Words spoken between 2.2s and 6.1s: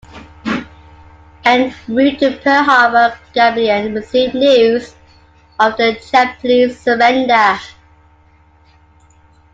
Pearl Harbor, "Gabilan" received news of the